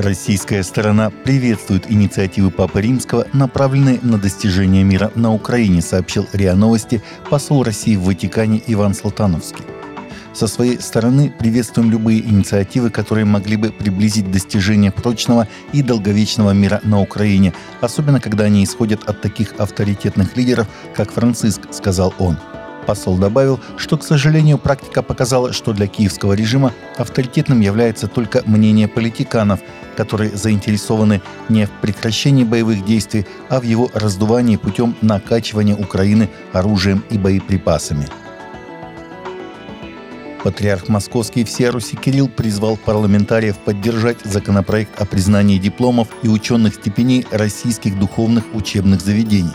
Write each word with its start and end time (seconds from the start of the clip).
Российская 0.00 0.62
сторона 0.62 1.10
приветствует 1.10 1.90
инициативы 1.90 2.50
Папы 2.50 2.80
Римского, 2.80 3.26
направленные 3.34 3.98
на 4.00 4.16
достижение 4.16 4.82
мира 4.82 5.12
на 5.14 5.34
Украине, 5.34 5.82
сообщил 5.82 6.26
РИА 6.32 6.54
Новости 6.54 7.02
посол 7.28 7.62
России 7.62 7.96
в 7.96 8.04
Ватикане 8.04 8.62
Иван 8.66 8.94
Салтановский. 8.94 9.62
Со 10.32 10.46
своей 10.46 10.80
стороны 10.80 11.30
приветствуем 11.38 11.90
любые 11.90 12.20
инициативы, 12.20 12.88
которые 12.88 13.26
могли 13.26 13.56
бы 13.56 13.72
приблизить 13.72 14.30
достижение 14.30 14.90
прочного 14.90 15.46
и 15.74 15.82
долговечного 15.82 16.52
мира 16.52 16.80
на 16.82 17.02
Украине, 17.02 17.52
особенно 17.82 18.20
когда 18.20 18.44
они 18.44 18.64
исходят 18.64 19.04
от 19.04 19.20
таких 19.20 19.52
авторитетных 19.58 20.34
лидеров, 20.34 20.66
как 20.94 21.12
Франциск, 21.12 21.60
сказал 21.72 22.14
он. 22.18 22.38
Посол 22.90 23.18
добавил, 23.18 23.60
что, 23.76 23.96
к 23.96 24.02
сожалению, 24.02 24.58
практика 24.58 25.00
показала, 25.02 25.52
что 25.52 25.72
для 25.72 25.86
киевского 25.86 26.32
режима 26.32 26.72
авторитетным 26.96 27.60
является 27.60 28.08
только 28.08 28.42
мнение 28.46 28.88
политиканов, 28.88 29.60
которые 29.96 30.36
заинтересованы 30.36 31.22
не 31.48 31.66
в 31.66 31.70
прекращении 31.70 32.42
боевых 32.42 32.84
действий, 32.84 33.26
а 33.48 33.60
в 33.60 33.62
его 33.62 33.88
раздувании 33.94 34.56
путем 34.56 34.96
накачивания 35.02 35.76
Украины 35.76 36.30
оружием 36.52 37.04
и 37.10 37.16
боеприпасами. 37.16 38.08
Патриарх 40.42 40.88
Московский 40.88 41.44
всея 41.44 41.70
Руси 41.70 41.96
Кирилл 41.96 42.26
призвал 42.26 42.76
парламентариев 42.76 43.56
поддержать 43.58 44.18
законопроект 44.24 45.00
о 45.00 45.06
признании 45.06 45.58
дипломов 45.58 46.08
и 46.24 46.28
ученых 46.28 46.74
степеней 46.74 47.24
российских 47.30 47.96
духовных 48.00 48.52
учебных 48.52 49.00
заведений. 49.00 49.52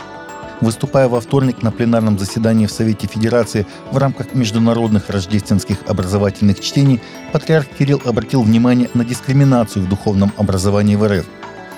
Выступая 0.60 1.06
во 1.08 1.20
вторник 1.20 1.62
на 1.62 1.70
пленарном 1.70 2.18
заседании 2.18 2.66
в 2.66 2.72
Совете 2.72 3.06
Федерации 3.06 3.66
в 3.92 3.98
рамках 3.98 4.34
международных 4.34 5.10
рождественских 5.10 5.78
образовательных 5.86 6.60
чтений, 6.60 7.00
патриарх 7.32 7.66
Кирилл 7.78 8.00
обратил 8.04 8.42
внимание 8.42 8.88
на 8.94 9.04
дискриминацию 9.04 9.84
в 9.84 9.88
духовном 9.88 10.32
образовании 10.38 10.96
в 10.96 11.06
РФ. 11.06 11.26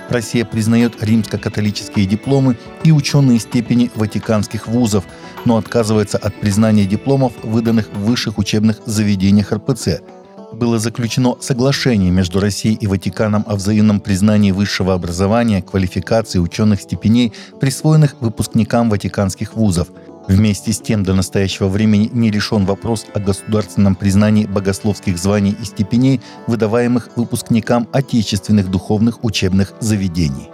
Россия 0.09 0.45
признает 0.45 1.03
римско-католические 1.03 2.05
дипломы 2.05 2.57
и 2.83 2.91
ученые 2.91 3.39
степени 3.39 3.91
ватиканских 3.95 4.67
вузов, 4.67 5.03
но 5.45 5.57
отказывается 5.57 6.17
от 6.17 6.33
признания 6.39 6.85
дипломов, 6.85 7.33
выданных 7.43 7.89
в 7.93 8.05
высших 8.05 8.37
учебных 8.37 8.77
заведениях 8.85 9.51
РПЦ. 9.51 10.01
Было 10.51 10.79
заключено 10.79 11.37
соглашение 11.39 12.11
между 12.11 12.39
Россией 12.39 12.75
и 12.75 12.87
Ватиканом 12.87 13.43
о 13.47 13.55
взаимном 13.55 13.99
признании 13.99 14.51
высшего 14.51 14.93
образования, 14.93 15.61
квалификации 15.61 16.39
ученых 16.39 16.81
степеней, 16.81 17.33
присвоенных 17.59 18.15
выпускникам 18.19 18.89
ватиканских 18.89 19.55
вузов– 19.55 19.87
Вместе 20.29 20.73
с 20.73 20.79
тем 20.79 21.03
до 21.03 21.15
настоящего 21.15 21.67
времени 21.67 22.07
не 22.13 22.29
решен 22.29 22.63
вопрос 22.63 23.07
о 23.15 23.19
государственном 23.19 23.95
признании 23.95 24.45
богословских 24.45 25.17
званий 25.17 25.57
и 25.59 25.65
степеней, 25.65 26.21
выдаваемых 26.45 27.09
выпускникам 27.15 27.87
отечественных 27.91 28.69
духовных 28.69 29.23
учебных 29.23 29.73
заведений. 29.79 30.51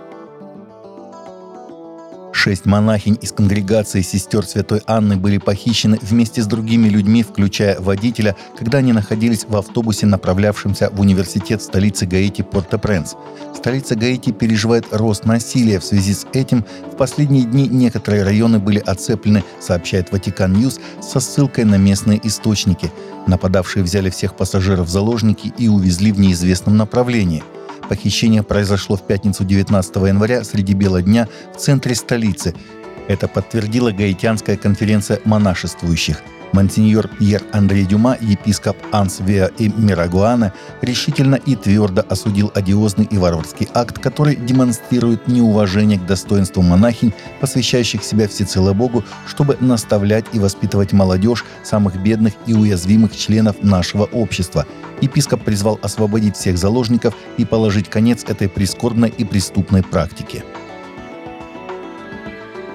Шесть 2.46 2.68
монахинь 2.68 3.18
из 3.24 3.32
конгрегации 3.32 4.04
сестер 4.04 4.46
Святой 4.46 4.84
Анны 4.86 5.18
были 5.18 5.40
похищены 5.40 5.98
вместе 6.00 6.44
с 6.44 6.46
другими 6.46 6.88
людьми, 6.88 7.24
включая 7.24 7.80
водителя, 7.80 8.36
когда 8.56 8.78
они 8.78 8.94
находились 8.94 9.46
в 9.50 9.58
автобусе, 9.58 10.06
направлявшемся 10.06 10.92
в 10.92 11.02
университет 11.02 11.64
столицы 11.64 12.06
Гаити 12.06 12.44
Порт-о-Пренс. 12.44 13.16
Столица 13.56 13.96
Гаити 13.96 14.32
переживает 14.32 14.86
рост 14.92 15.26
насилия. 15.26 15.80
В 15.80 15.84
связи 15.84 16.14
с 16.14 16.28
этим 16.34 16.64
в 16.94 16.98
последние 16.98 17.46
дни 17.46 17.68
некоторые 17.68 18.22
районы 18.22 18.60
были 18.60 18.78
оцеплены, 18.78 19.44
сообщает 19.60 20.12
Vatican 20.12 20.54
News 20.54 20.80
со 21.02 21.20
ссылкой 21.20 21.64
на 21.64 21.80
местные 21.80 22.22
источники. 22.22 22.92
Нападавшие 23.26 23.82
взяли 23.82 24.12
всех 24.12 24.36
пассажиров 24.36 24.86
в 24.86 24.92
заложники 24.92 25.52
и 25.58 25.68
увезли 25.68 26.12
в 26.12 26.20
неизвестном 26.20 26.78
направлении– 26.78 27.44
Похищение 27.90 28.44
произошло 28.44 28.96
в 28.96 29.06
пятницу 29.06 29.44
19 29.44 29.96
января 29.98 30.44
среди 30.44 30.74
бела 30.74 31.02
дня 31.02 31.28
в 31.54 31.58
центре 31.58 31.96
столицы. 31.96 32.56
Это 33.08 33.28
подтвердила 33.28 33.92
Гаитянская 33.92 34.58
конференция 34.58 35.20
монашествующих– 35.26 36.22
Монсеньор 36.56 37.10
Пьер 37.10 37.44
Андрей 37.52 37.84
Дюма, 37.84 38.18
епископ 38.22 38.78
Ансвеа 38.94 39.52
и 39.58 39.68
Мирагуана, 39.76 40.54
решительно 40.82 41.36
и 41.36 41.54
твердо 41.58 42.06
осудил 42.08 42.50
одиозный 42.56 43.04
и 43.12 43.18
варварский 43.18 43.68
акт, 43.74 44.00
который 44.00 44.38
демонстрирует 44.38 45.28
неуважение 45.28 46.00
к 46.00 46.06
достоинству 46.06 46.62
монахинь, 46.62 47.14
посвящающих 47.42 48.06
себя 48.06 48.30
всецело 48.30 48.72
Богу, 48.72 49.04
чтобы 49.28 49.58
наставлять 49.60 50.28
и 50.32 50.40
воспитывать 50.40 50.94
молодежь, 50.94 51.44
самых 51.62 52.02
бедных 52.02 52.32
и 52.46 52.54
уязвимых 52.54 53.14
членов 53.18 53.62
нашего 53.62 54.06
общества. 54.06 54.66
Епископ 55.02 55.44
призвал 55.44 55.78
освободить 55.82 56.38
всех 56.38 56.58
заложников 56.58 57.16
и 57.36 57.44
положить 57.44 57.90
конец 57.90 58.24
этой 58.24 58.48
прискорбной 58.48 59.10
и 59.10 59.26
преступной 59.26 59.84
практике. 59.84 60.46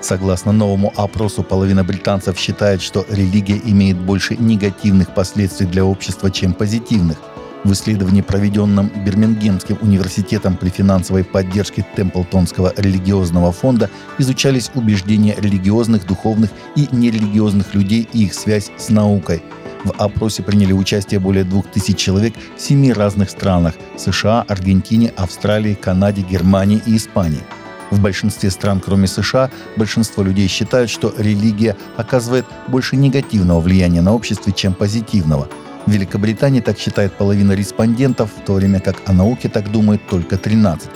Согласно 0.01 0.53
новому 0.53 0.93
опросу, 0.97 1.43
половина 1.43 1.85
британцев 1.85 2.39
считает, 2.39 2.81
что 2.81 3.05
религия 3.11 3.61
имеет 3.65 3.99
больше 3.99 4.35
негативных 4.37 5.15
последствий 5.15 5.67
для 5.67 5.85
общества, 5.85 6.31
чем 6.31 6.55
позитивных. 6.55 7.19
В 7.65 7.73
исследовании, 7.73 8.23
проведенном 8.23 8.91
Бирмингемским 9.05 9.77
университетом 9.83 10.57
при 10.57 10.71
финансовой 10.71 11.25
поддержке 11.25 11.87
Темплтонского 11.95 12.73
религиозного 12.79 13.53
фонда, 13.53 13.91
изучались 14.17 14.71
убеждения 14.75 15.37
религиозных, 15.39 16.07
духовных 16.07 16.49
и 16.75 16.89
нерелигиозных 16.91 17.75
людей 17.75 18.09
и 18.15 18.25
их 18.25 18.33
связь 18.33 18.71
с 18.79 18.89
наукой. 18.89 19.43
В 19.85 19.93
опросе 19.99 20.43
приняли 20.43 20.73
участие 20.73 21.21
более 21.21 21.45
2000 21.45 21.93
человек 21.95 22.35
в 22.57 22.61
семи 22.61 22.95
разных 22.95 23.29
странах– 23.29 23.75
США, 23.99 24.47
Аргентине, 24.49 25.13
Австралии, 25.17 25.75
Канаде, 25.75 26.23
Германии 26.23 26.81
и 26.87 26.97
Испании– 26.97 27.41
в 27.91 28.01
большинстве 28.01 28.51
стран, 28.51 28.81
кроме 28.81 29.07
США, 29.07 29.51
большинство 29.77 30.23
людей 30.23 30.49
считают, 30.49 30.91
что 30.91 31.15
религия 31.17 31.77
оказывает 31.97 32.47
больше 32.69 32.97
негативного 32.97 33.61
влияния 33.61 34.01
на 34.01 34.15
общество, 34.15 34.53
чем 34.53 34.75
позитивного. 34.75 35.49
В 35.87 35.91
Великобритании 35.91 36.61
так 36.61 36.79
считает 36.79 37.13
половина 37.15 37.53
респондентов, 37.53 38.31
в 38.37 38.45
то 38.45 38.55
время 38.55 38.81
как 38.81 38.97
о 39.07 39.13
науке 39.13 39.49
так 39.49 39.71
думает 39.71 40.07
только 40.09 40.37
13%. 40.37 40.89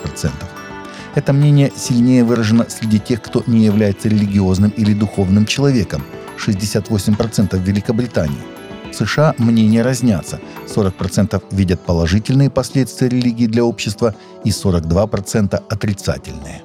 Это 1.15 1.33
мнение 1.33 1.71
сильнее 1.75 2.23
выражено 2.23 2.65
среди 2.69 2.99
тех, 2.99 3.21
кто 3.21 3.43
не 3.47 3.65
является 3.65 4.09
религиозным 4.09 4.71
или 4.71 4.93
духовным 4.93 5.45
человеком– 5.45 6.03
68% 6.37 7.57
в 7.57 7.61
Великобритании. 7.61 8.41
В 8.91 8.95
США 8.95 9.35
мнения 9.37 9.81
разнятся. 9.81 10.39
40% 10.67 11.43
видят 11.51 11.81
положительные 11.81 12.49
последствия 12.49 13.09
религии 13.09 13.47
для 13.47 13.63
общества 13.63 14.15
и 14.43 14.49
42% 14.49 15.61
отрицательные. 15.69 16.61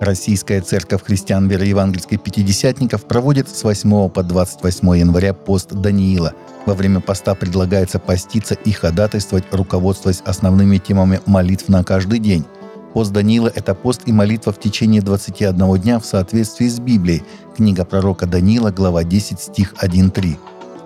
Российская 0.00 0.62
церковь 0.62 1.04
христиан 1.04 1.46
вероевангельской 1.46 2.16
пятидесятников 2.16 3.04
проводит 3.04 3.50
с 3.50 3.62
8 3.62 4.08
по 4.08 4.22
28 4.22 4.96
января 4.96 5.34
пост 5.34 5.72
Даниила. 5.72 6.32
Во 6.64 6.72
время 6.72 7.00
поста 7.00 7.34
предлагается 7.34 7.98
поститься 7.98 8.54
и 8.54 8.72
ходатайствовать, 8.72 9.44
руководствуясь 9.52 10.22
основными 10.24 10.78
темами 10.78 11.20
молитв 11.26 11.68
на 11.68 11.84
каждый 11.84 12.18
день. 12.18 12.46
Пост 12.94 13.12
Даниила– 13.12 13.52
это 13.54 13.74
пост 13.74 14.00
и 14.06 14.12
молитва 14.12 14.54
в 14.54 14.58
течение 14.58 15.02
21 15.02 15.78
дня 15.78 15.98
в 15.98 16.06
соответствии 16.06 16.68
с 16.68 16.80
Библией. 16.80 17.22
Книга 17.54 17.84
пророка 17.84 18.24
Даниила, 18.24 18.70
глава 18.70 19.04
10, 19.04 19.38
стих 19.38 19.74
1-3. 19.82 20.38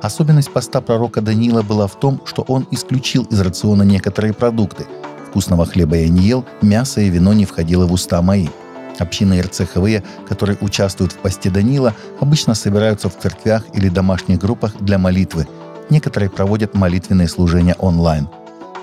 Особенность 0.02 0.52
поста 0.52 0.80
пророка 0.80 1.20
Даниила 1.20 1.62
была 1.62 1.86
в 1.86 2.00
том, 2.00 2.20
что 2.24 2.42
он 2.48 2.66
исключил 2.72 3.22
из 3.30 3.40
рациона 3.40 3.84
некоторые 3.84 4.34
продукты. 4.34 4.86
Вкусного 5.28 5.66
хлеба 5.66 5.94
я 5.94 6.08
не 6.08 6.22
ел, 6.22 6.44
мясо 6.62 7.00
и 7.00 7.08
вино 7.08 7.32
не 7.32 7.44
входило 7.44 7.86
в 7.86 7.92
уста 7.92 8.20
мои– 8.20 8.48
Общины 8.98 9.40
РЦХВ, 9.40 10.04
которые 10.28 10.58
участвуют 10.60 11.12
в 11.12 11.16
посте 11.18 11.50
Данила, 11.50 11.94
обычно 12.20 12.54
собираются 12.54 13.08
в 13.08 13.18
церквях 13.18 13.64
или 13.74 13.88
домашних 13.88 14.38
группах 14.38 14.76
для 14.80 14.98
молитвы. 14.98 15.46
Некоторые 15.90 16.30
проводят 16.30 16.74
молитвенные 16.74 17.28
служения 17.28 17.74
онлайн. 17.78 18.28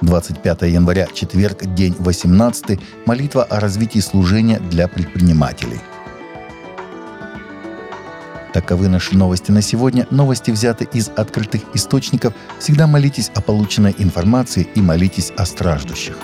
25 0.01 0.63
января, 0.63 1.07
четверг, 1.13 1.63
день 1.63 1.95
18, 1.99 2.79
молитва 3.05 3.43
о 3.43 3.59
развитии 3.59 3.99
служения 3.99 4.59
для 4.59 4.87
предпринимателей. 4.87 5.79
Таковы 8.53 8.89
наши 8.89 9.15
новости 9.15 9.51
на 9.51 9.61
сегодня. 9.61 10.07
Новости 10.11 10.51
взяты 10.51 10.87
из 10.91 11.09
открытых 11.15 11.61
источников. 11.73 12.33
Всегда 12.59 12.85
молитесь 12.85 13.31
о 13.33 13.41
полученной 13.41 13.95
информации 13.97 14.67
и 14.75 14.81
молитесь 14.81 15.31
о 15.37 15.45
страждущих. 15.45 16.17